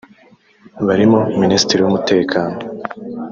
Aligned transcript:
barimo 0.87 1.19
Minisitiri 1.41 1.79
w’Umutekano 1.83 2.57